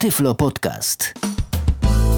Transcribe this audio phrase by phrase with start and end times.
[0.00, 1.14] Tyflo Podcast.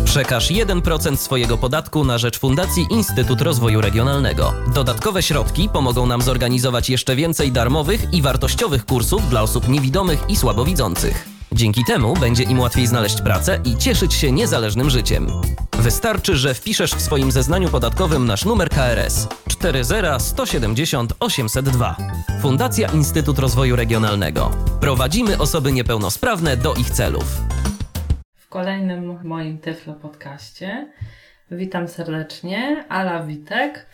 [0.04, 4.54] Przekaż 1% swojego podatku na rzecz Fundacji Instytut Rozwoju Regionalnego.
[4.74, 10.36] Dodatkowe środki pomogą nam zorganizować jeszcze więcej darmowych i wartościowych kursów dla osób niewidomych i
[10.36, 11.28] słabowidzących.
[11.52, 15.26] Dzięki temu będzie im łatwiej znaleźć pracę i cieszyć się niezależnym życiem.
[15.78, 21.96] Wystarczy, że wpiszesz w swoim zeznaniu podatkowym nasz numer KRS 40170 802.
[22.42, 24.50] Fundacja Instytut Rozwoju Regionalnego.
[24.80, 27.24] Prowadzimy osoby niepełnosprawne do ich celów.
[28.52, 30.88] Kolejnym moim Tyflo podcaście
[31.50, 33.86] witam serdecznie, Ala Witek.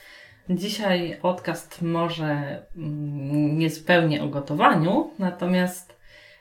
[0.50, 5.98] Dzisiaj podcast może mm, niezupełnie o gotowaniu, natomiast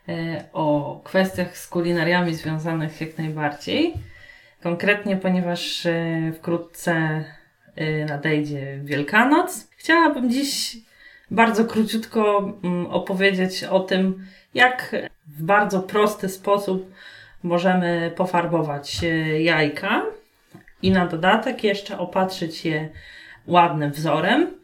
[0.10, 3.94] e, o kwestiach z kulinariami związanych jak najbardziej.
[4.64, 7.24] Konkretnie, ponieważ e, wkrótce
[7.76, 10.78] e, nadejdzie Wielkanoc, chciałabym dziś
[11.32, 14.96] bardzo króciutko mm, opowiedzieć o tym, jak
[15.28, 16.92] w bardzo prosty sposób
[17.44, 19.08] możemy pofarbować e,
[19.42, 20.06] jajka
[20.82, 22.90] i na dodatek jeszcze opatrzyć je
[23.48, 24.58] ładnym wzorem,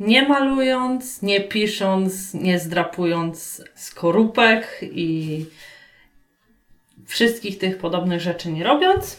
[0.00, 5.46] nie malując, nie pisząc, nie zdrapując skorupek i
[7.06, 9.16] wszystkich tych podobnych rzeczy nie robiąc,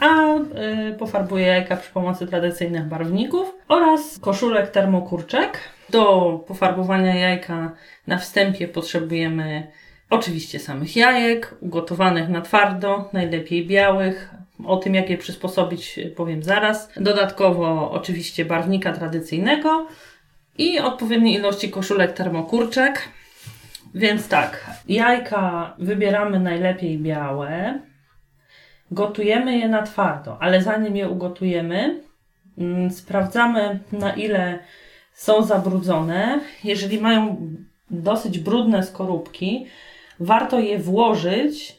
[0.00, 5.58] a y, pofarbuję jajka przy pomocy tradycyjnych barwników oraz koszulek termokurczek.
[5.90, 7.72] Do pofarbowania jajka
[8.06, 9.66] na wstępie potrzebujemy
[10.10, 14.30] oczywiście samych jajek, ugotowanych na twardo, najlepiej białych.
[14.64, 16.88] O tym, jak je przysposobić, powiem zaraz.
[16.96, 19.86] Dodatkowo, oczywiście, barwnika tradycyjnego
[20.58, 23.08] i odpowiedniej ilości koszulek termokurczek.
[23.94, 27.80] Więc tak, jajka wybieramy najlepiej białe.
[28.90, 32.00] Gotujemy je na twardo, ale zanim je ugotujemy,
[32.58, 34.58] mm, sprawdzamy na ile
[35.12, 36.40] są zabrudzone.
[36.64, 37.50] Jeżeli mają
[37.90, 39.66] dosyć brudne skorupki,
[40.20, 41.78] warto je włożyć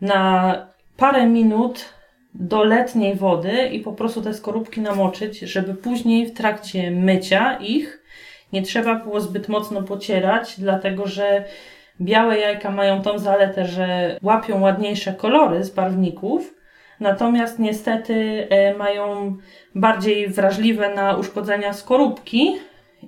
[0.00, 0.54] na
[0.96, 1.94] parę minut
[2.34, 8.02] do letniej wody i po prostu te skorupki namoczyć, żeby później w trakcie mycia ich
[8.52, 11.44] nie trzeba było zbyt mocno pocierać, dlatego że
[12.00, 16.54] białe jajka mają tą zaletę, że łapią ładniejsze kolory z barwników,
[17.00, 19.36] natomiast niestety e, mają
[19.74, 22.56] bardziej wrażliwe na uszkodzenia skorupki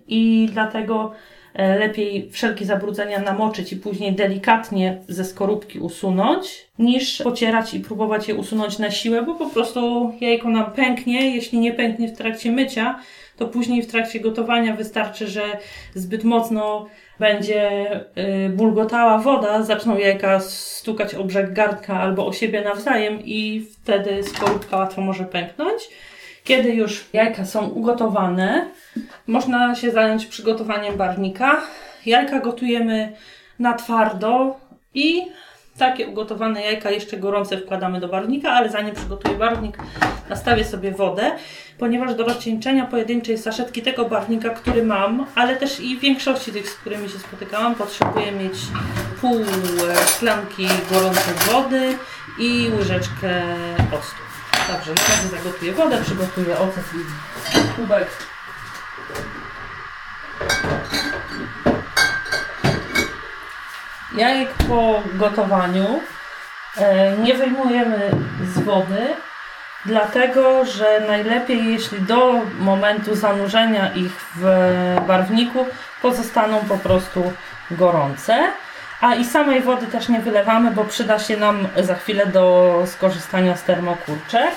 [0.06, 1.12] i dlatego
[1.54, 8.34] lepiej wszelkie zabrudzenia namoczyć i później delikatnie ze skorupki usunąć, niż pocierać i próbować je
[8.34, 11.34] usunąć na siłę, bo po prostu jajko nam pęknie.
[11.34, 12.98] Jeśli nie pęknie w trakcie mycia,
[13.36, 15.42] to później w trakcie gotowania wystarczy, że
[15.94, 16.86] zbyt mocno
[17.18, 17.90] będzie
[18.46, 24.22] y, bulgotała woda, zaczną jajka stukać o brzeg garnka albo o siebie nawzajem i wtedy
[24.22, 25.88] skorupka łatwo może pęknąć.
[26.44, 28.66] Kiedy już jajka są ugotowane,
[29.26, 31.60] można się zająć przygotowaniem barwnika.
[32.06, 33.12] Jajka gotujemy
[33.58, 34.56] na twardo
[34.94, 35.22] i
[35.78, 39.78] takie ugotowane jajka jeszcze gorące wkładamy do barwnika, ale zanim przygotuję barwnik,
[40.28, 41.31] nastawię sobie wodę,
[41.78, 46.75] ponieważ do rozcieńczenia pojedynczej saszetki tego barwnika, który mam, ale też i większości tych, z
[46.75, 48.54] którymi się spotykałam, potrzebuję mieć
[49.20, 49.44] pół
[50.06, 51.98] szklanki gorącej wody
[52.38, 53.42] i łyżeczkę
[53.92, 54.31] octu.
[54.68, 58.08] Dobrze, na razie zagotuję wodę, przygotuję ocet i kubek.
[64.16, 66.00] Jajek po gotowaniu
[66.76, 68.10] e, nie wyjmujemy
[68.54, 69.06] z wody,
[69.86, 74.44] dlatego że najlepiej, jeśli do momentu zanurzenia ich w
[75.06, 75.66] barwniku
[76.02, 77.32] pozostaną po prostu
[77.70, 78.52] gorące.
[79.02, 83.56] A i samej wody też nie wylewamy, bo przyda się nam za chwilę do skorzystania
[83.56, 84.54] z termokurczek.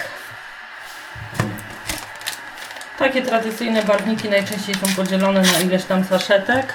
[2.97, 6.73] Takie tradycyjne barwniki najczęściej są podzielone na ileś tam saszetek.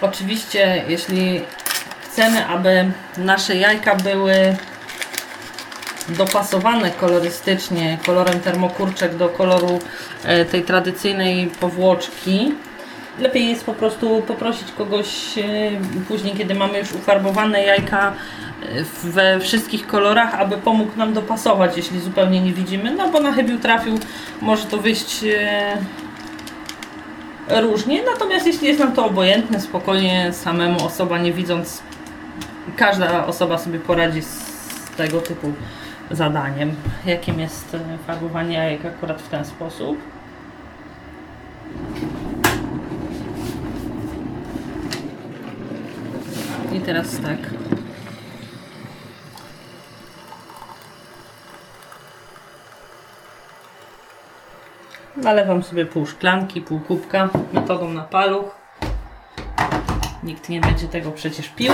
[0.00, 1.44] Oczywiście, jeśli
[2.04, 4.56] chcemy, aby nasze jajka były
[6.08, 9.80] dopasowane kolorystycznie kolorem termokurczek do koloru
[10.24, 12.54] e, tej tradycyjnej powłoczki,
[13.20, 15.42] lepiej jest po prostu poprosić kogoś e,
[16.08, 18.12] później, kiedy mamy już ufarbowane jajka
[18.62, 23.32] e, we wszystkich kolorach, aby pomógł nam dopasować, jeśli zupełnie nie widzimy, no bo na
[23.32, 23.98] chybił trafił,
[24.40, 25.24] może to wyjść
[27.48, 31.82] różnie, natomiast jeśli jest nam to obojętne, spokojnie samemu osoba nie widząc,
[32.76, 34.50] każda osoba sobie poradzi z
[34.96, 35.52] tego typu
[36.10, 36.74] zadaniem,
[37.06, 37.76] jakim jest
[38.06, 40.17] farbowanie jajek akurat w ten sposób.
[46.78, 47.38] I teraz tak.
[55.16, 58.58] Nalewam sobie pół szklanki, pół kubka metodą na paluch.
[60.22, 61.72] Nikt nie będzie tego przecież pił.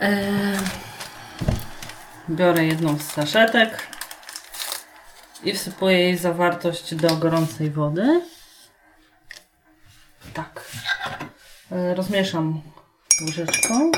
[0.00, 0.58] Eee,
[2.30, 3.86] biorę jedną z saszetek
[5.44, 8.22] i wsypuję jej zawartość do gorącej wody.
[10.34, 10.64] Tak.
[11.72, 12.62] Eee, rozmieszam
[13.20, 13.92] łyżeczką.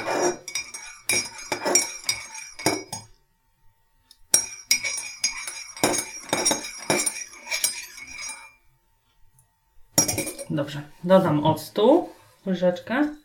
[10.50, 12.08] Dobrze, dodam octu,
[12.46, 13.23] łyżeczkę.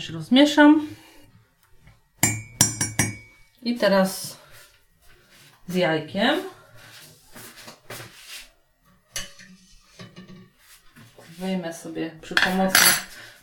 [0.00, 0.86] Również rozmieszam.
[3.62, 4.36] I teraz
[5.68, 6.40] z jajkiem.
[11.38, 12.78] Wyjmę sobie przy pomocy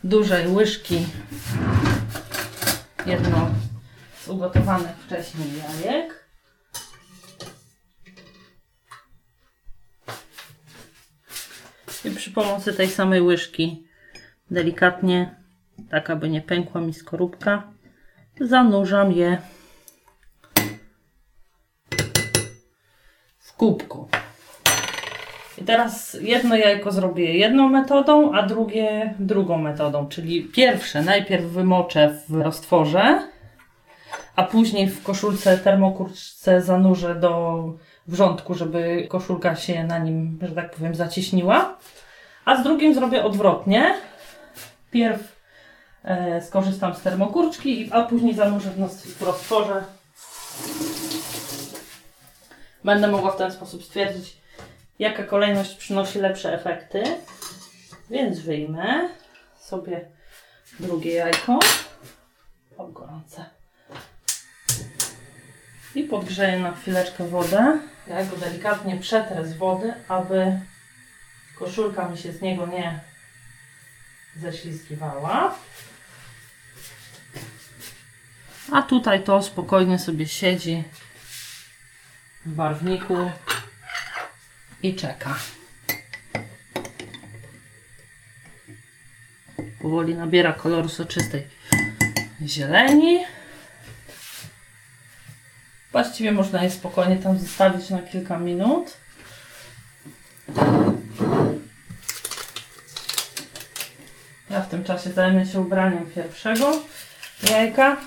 [0.03, 1.07] dużej łyżki
[3.05, 3.49] jedno
[4.25, 6.27] z ugotowanych wcześniej jajek.
[12.05, 13.87] I przy pomocy tej samej łyżki
[14.51, 15.46] delikatnie,
[15.89, 17.63] tak aby nie pękła mi skorupka,
[18.41, 19.37] zanurzam je
[23.39, 24.07] w kubku.
[25.57, 30.07] I teraz jedno jajko zrobię jedną metodą, a drugie drugą metodą.
[30.07, 33.21] Czyli pierwsze najpierw wymoczę w roztworze,
[34.35, 37.63] a później w koszulce termokurczce zanurzę do
[38.07, 41.77] wrzątku, żeby koszulka się na nim, że tak powiem, zacieśniła.
[42.45, 43.93] A z drugim zrobię odwrotnie.
[44.91, 45.36] Pierw
[46.41, 49.83] skorzystam z termokurczki, a później zanurzę w, roztworze.
[52.83, 54.37] Będę mogła w ten sposób stwierdzić,
[54.99, 57.03] jaka kolejność przynosi lepsze efekty.
[58.09, 59.09] Więc wyjmę
[59.59, 60.05] sobie
[60.79, 61.59] drugie jajko.
[62.77, 63.45] O, gorące.
[65.95, 67.79] I podgrzeję na chwileczkę wodę.
[68.07, 70.59] Ja go delikatnie przetrę z wody, aby
[71.59, 72.99] koszulka mi się z niego nie
[74.41, 75.55] ześlizgiwała.
[78.71, 80.83] A tutaj to spokojnie sobie siedzi
[82.45, 83.31] w barwniku
[84.83, 85.35] i czeka.
[89.81, 91.47] Powoli nabiera koloru soczystej
[92.41, 93.25] zieleni.
[95.91, 98.97] Właściwie można je spokojnie tam zostawić na kilka minut.
[104.49, 106.81] Ja w tym czasie zajmę się ubraniem pierwszego
[107.49, 107.97] jajka.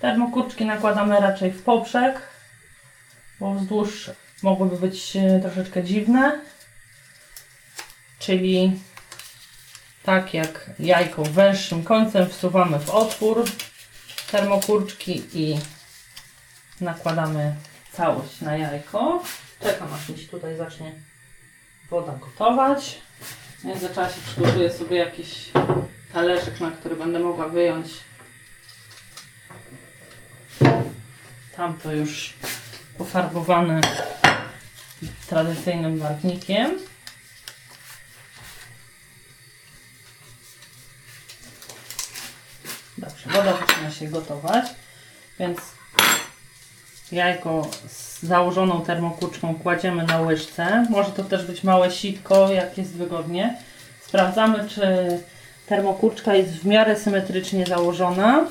[0.00, 2.22] Termokurczki nakładamy raczej w poprzek,
[3.40, 4.10] bo wzdłuż
[4.42, 6.40] mogłyby być e, troszeczkę dziwne.
[8.18, 8.80] Czyli
[10.02, 13.44] tak jak jajko węższym końcem wsuwamy w otwór
[14.30, 15.58] termokurczki i
[16.80, 17.54] nakładamy
[17.92, 19.22] całość na jajko.
[19.60, 20.92] Czekam aż mi się tutaj zacznie
[21.90, 22.98] woda gotować.
[23.62, 25.50] W międzyczasie przygotuję sobie jakiś
[26.12, 27.86] talerzyk, na który będę mogła wyjąć
[31.56, 32.34] tamto już
[32.98, 33.80] pofarbowane
[35.26, 36.78] tradycyjnym barwnikiem.
[42.98, 44.64] Dobrze, woda zaczyna się gotować,
[45.38, 45.58] więc
[47.12, 50.86] jajko z założoną termokurczką kładziemy na łyżce.
[50.90, 53.56] Może to też być małe sitko, jak jest wygodnie.
[54.00, 54.82] Sprawdzamy, czy
[55.66, 58.46] termokurczka jest w miarę symetrycznie założona,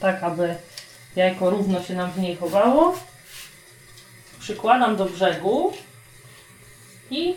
[0.00, 0.54] tak aby
[1.16, 2.94] jajko równo się nam w niej chowało.
[4.38, 5.72] Przykładam do brzegu
[7.10, 7.36] i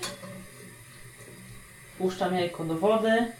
[1.98, 3.32] puszczam jajko do wody.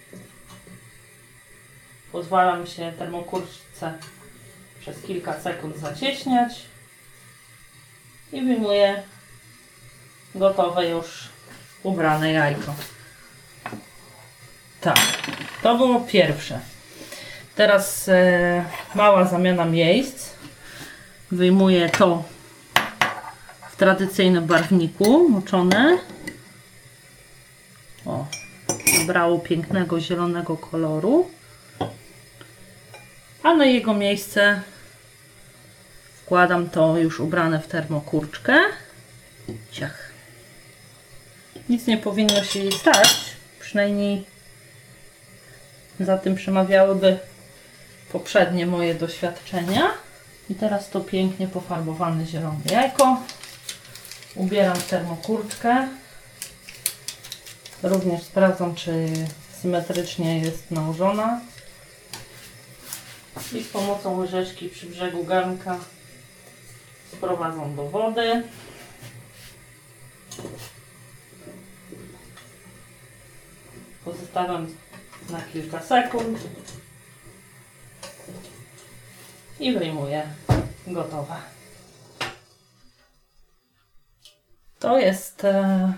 [2.12, 3.94] Pozwalam się termokurczce
[4.80, 6.66] przez kilka sekund zacieśniać
[8.34, 9.04] i wyjmuję
[10.36, 11.30] gotowe już
[11.84, 12.76] ubrane jajko.
[14.82, 15.00] Tak,
[15.64, 16.60] to było pierwsze.
[17.56, 20.30] Teraz e, mała zamiana miejsc.
[21.32, 22.24] Wyjmuję to
[23.72, 25.98] w tradycyjnym barwniku moczone.
[28.06, 28.26] O,
[29.00, 31.30] nabrało pięknego zielonego koloru.
[33.44, 34.62] A na jego miejsce
[36.30, 38.54] wkładam to już ubrane w termokurczkę.
[39.72, 40.12] Ciach.
[41.70, 43.10] Nic nie powinno się jej stać.
[43.60, 44.26] Przynajmniej
[46.00, 47.20] za tym przemawiałyby
[48.12, 49.92] poprzednie moje doświadczenia.
[50.50, 53.24] I teraz to pięknie pofarbowane zielone jajko.
[54.36, 55.88] Ubieram w termokurczkę.
[57.84, 59.08] Również sprawdzam, czy
[59.62, 61.42] symetrycznie jest nałożona.
[63.54, 65.80] I z pomocą łyżeczki przy brzegu garnka
[67.14, 68.44] sprowadzam do wody.
[74.06, 74.68] Pozostawiam
[75.30, 76.40] na kilka sekund
[79.60, 80.24] i wyjmuję
[80.88, 81.36] gotowe.
[84.80, 85.94] To jest e,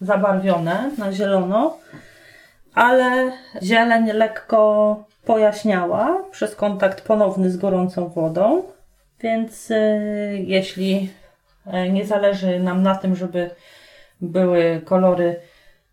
[0.00, 1.78] zabarwione na zielono,
[2.74, 8.62] ale zieleń lekko pojaśniała przez kontakt ponowny z gorącą wodą,
[9.22, 9.76] więc e,
[10.36, 11.10] jeśli
[11.66, 13.50] e, nie zależy nam na tym, żeby
[14.20, 15.40] były kolory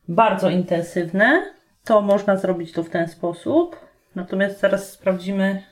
[0.07, 1.53] bardzo intensywne,
[1.83, 3.87] to można zrobić to w ten sposób.
[4.15, 5.63] Natomiast zaraz sprawdzimy,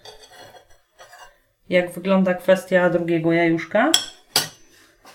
[1.70, 3.92] jak wygląda kwestia drugiego jajuszka.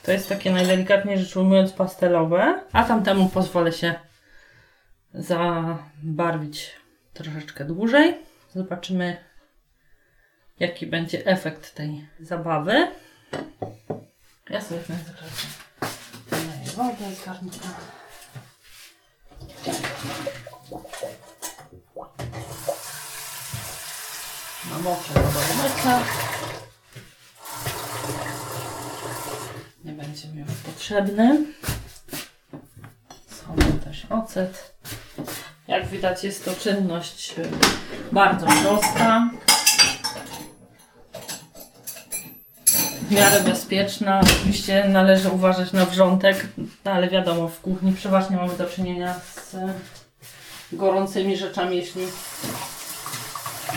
[0.02, 3.94] To jest takie najdelikatniej rzecz ujmując pastelowe, a tamtemu pozwolę się
[5.14, 6.70] zabarwić
[7.14, 8.18] troszeczkę dłużej.
[8.50, 9.16] Zobaczymy,
[10.60, 12.88] jaki będzie efekt tej zabawy.
[14.50, 15.46] Ja sobie w międzyczasie
[16.30, 17.68] doleję wodę z garnka.
[24.70, 26.00] Namoczę do mycia.
[29.84, 31.46] Nie będzie mi już potrzebny.
[33.28, 34.74] Schowam też ocet.
[35.68, 37.42] Jak widać jest to czynność y,
[38.12, 39.29] bardzo prosta.
[43.10, 44.20] W miarę bezpieczna.
[44.20, 46.46] Oczywiście należy uważać na wrzątek,
[46.84, 49.56] no ale wiadomo, w kuchni przeważnie mamy do czynienia z
[50.72, 52.02] gorącymi rzeczami, jeśli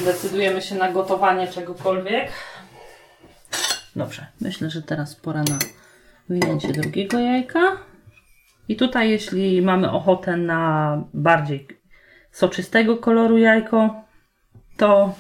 [0.06, 2.32] decydujemy się na gotowanie czegokolwiek.
[3.96, 5.60] Dobrze, myślę, że teraz pora na
[6.30, 7.78] wyjęcie drugiego jajka.
[8.68, 11.68] I tutaj, jeśli mamy ochotę na bardziej
[12.32, 14.04] soczystego koloru jajko,
[14.78, 15.16] to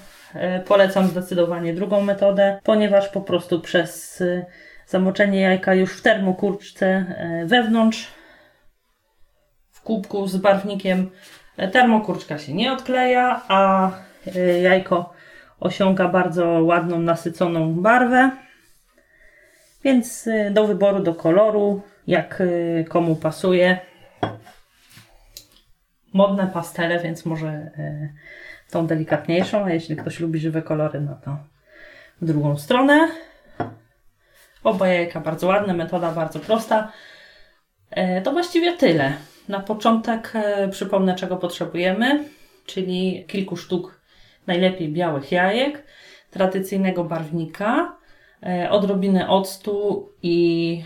[0.66, 4.46] polecam zdecydowanie drugą metodę, ponieważ po prostu przez e,
[4.88, 8.08] zamoczenie jajka już w termokurczce e, wewnątrz
[9.72, 11.10] w kubku z barwnikiem
[11.72, 13.92] termokurczka się nie odkleja, a
[14.62, 15.13] jajko
[15.60, 18.32] osiąga bardzo ładną, nasyconą barwę.
[19.84, 22.44] Więc do wyboru, do koloru, jak
[22.90, 23.78] komu pasuje.
[26.13, 27.72] Modne pastele, więc może
[28.74, 31.38] tą delikatniejszą, a jeśli ktoś lubi żywe kolory, no to
[32.22, 33.08] w drugą stronę.
[34.63, 36.92] Oba jajka bardzo ładne, metoda bardzo prosta.
[38.24, 39.13] To właściwie tyle.
[39.48, 40.34] Na początek
[40.72, 42.24] przypomnę, czego potrzebujemy,
[42.65, 44.01] czyli kilku sztuk
[44.48, 45.84] najlepiej białych jajek,
[46.32, 47.98] tradycyjnego barwnika,
[48.70, 50.84] odrobinę octu i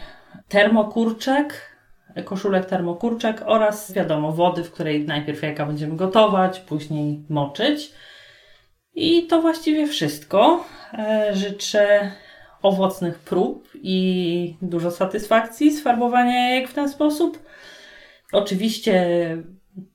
[0.48, 1.76] termokurczek,
[2.25, 7.91] koszulek termokurczek oraz wiadomo wody, w której najpierw jajka będziemy gotować, później moczyć.
[8.95, 10.65] I to właściwie wszystko.
[11.33, 12.12] Życzę
[12.62, 17.45] owocnych prób i dużo satysfakcji z farbowania jajek w ten sposób.
[18.33, 19.07] Oczywiście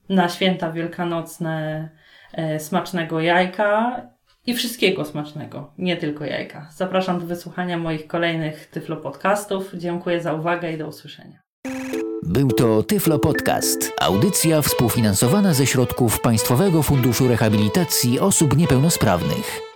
[0.09, 1.89] na święta wielkanocne
[2.59, 4.03] smacznego jajka
[4.47, 6.69] i wszystkiego smacznego, nie tylko jajka.
[6.73, 9.71] Zapraszam do wysłuchania moich kolejnych Tyflo Podcastów.
[9.75, 11.43] Dziękuję za uwagę i do usłyszenia.
[12.23, 13.93] Był to Tyflo Podcast.
[14.01, 19.72] Audycja współfinansowana ze środków Państwowego Funduszu Rehabilitacji Osób Niepełnosprawnych.